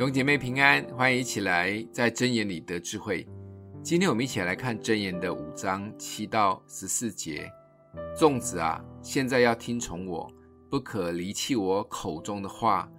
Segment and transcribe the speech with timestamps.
[0.00, 3.28] 弟兄姐妹平安，欢迎一起来在箴言里得智慧。
[3.82, 7.52] 今天我们一起来看箴言的五章七到十四节。
[8.18, 10.32] 众子啊，现在要听从我，
[10.70, 12.90] 不可离弃我口中的话。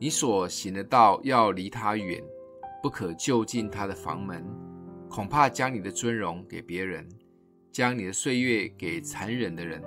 [0.00, 2.24] 你所行的道要离他远，
[2.82, 4.42] 不可就近他的房门，
[5.10, 7.06] 恐怕将你的尊荣给别人，
[7.70, 9.82] 将你的岁月给残忍的人。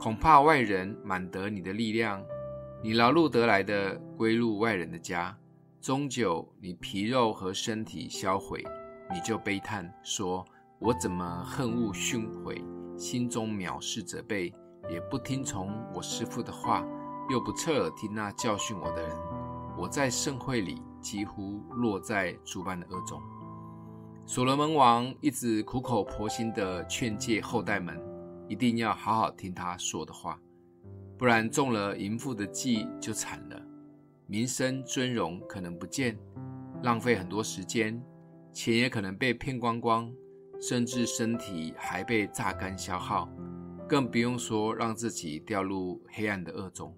[0.00, 2.20] 恐怕外人满得你的力量，
[2.82, 5.38] 你劳碌得来的归入外人的家。
[5.84, 8.64] 终究，你皮肉和身体销毁，
[9.12, 10.42] 你就悲叹说
[10.80, 12.58] ：“我怎么恨恶训诲，
[12.98, 14.50] 心中藐视责备，
[14.88, 16.82] 也不听从我师父的话，
[17.28, 19.14] 又不侧耳听那教训我的人。
[19.76, 23.20] 我在盛会里几乎落在主办的恶中。”
[24.24, 28.02] 所罗门王一直苦口婆心地劝诫后代们，
[28.48, 30.40] 一定要好好听他说的话，
[31.18, 33.60] 不然中了淫妇的计就惨了。
[34.26, 36.18] 名声尊荣可能不见，
[36.82, 38.02] 浪费很多时间，
[38.52, 40.10] 钱也可能被骗光光，
[40.60, 43.28] 甚至身体还被榨干消耗，
[43.86, 46.96] 更不用说让自己掉入黑暗的恶中。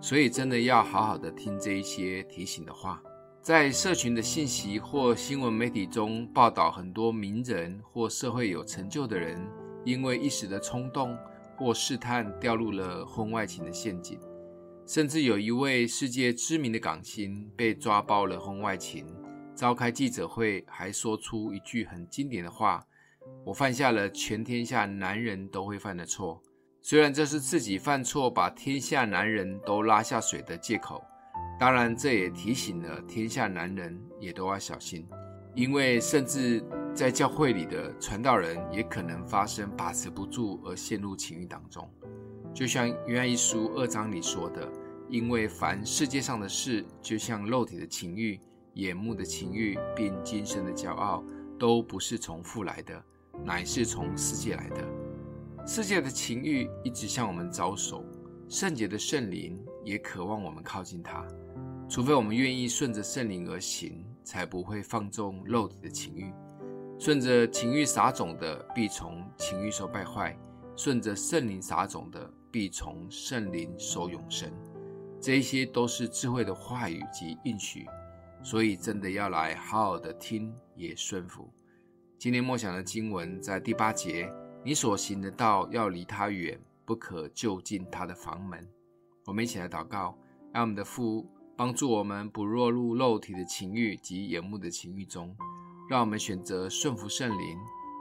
[0.00, 3.02] 所以，真的要好好的听这一些提醒的话。
[3.40, 9.44] 在社群的信息或新闻媒体中报道，很多名人或社会有成就的人，
[9.84, 11.18] 因为一时的冲动
[11.56, 14.16] 或试探，掉入了婚外情的陷阱。
[14.92, 19.06] 甚至有一位世界知名的港星被抓包了婚外情，
[19.54, 22.84] 召开记者会，还说出一句很经典的话
[23.42, 26.42] ：“我犯下了全天下男人都会犯的错。”
[26.82, 31.02] 虽然这是自己犯错把天下男人都拉下水的借口，
[31.58, 35.08] 当然这也提醒了天下男人也都要小心，
[35.54, 36.62] 因为甚至
[36.94, 41.90] 在教会里的传道人也可能发生把持不住而陷入情欲当中。
[42.54, 44.70] 就像约翰一书二章里说的，
[45.12, 48.40] 因为凡世界上的事，就像肉体的情欲、
[48.72, 51.22] 眼目的情欲，并今生的骄傲，
[51.58, 53.04] 都不是从父来的，
[53.44, 54.88] 乃是从世界来的。
[55.66, 58.02] 世界的情欲一直向我们招手，
[58.48, 61.28] 圣洁的圣灵也渴望我们靠近他。
[61.90, 66.32] 除非我们愿意顺着圣灵而行，才不会放纵肉体的情欲。
[66.98, 70.34] 顺着情欲撒种的，必从情欲收败坏；
[70.74, 74.50] 顺着圣灵撒种的，必从圣灵收永生，
[75.22, 77.86] 这一些都是智慧的话语及应许，
[78.42, 81.48] 所以真的要来好好的听，也顺服。
[82.18, 84.28] 今天默想的经文在第八节：
[84.64, 88.68] 你所行的道要离他远，不可就近他的房门。
[89.24, 90.18] 我们一起来祷告，
[90.52, 95.36] 让我们的父帮助我们不落入肉体的情欲及眼目的情欲中，
[95.88, 97.58] 让我们选择顺服圣灵。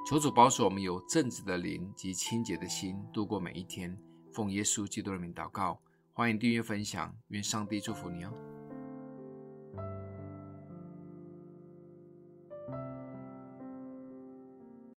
[0.09, 3.95] 求主保守我们有正直的灵及清洁的心，度过每一天。
[4.33, 5.79] 奉耶稣基督的名祷告，
[6.13, 8.33] 欢迎订阅分享，愿上帝祝福你哦。